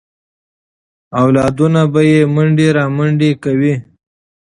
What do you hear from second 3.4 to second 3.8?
کوي.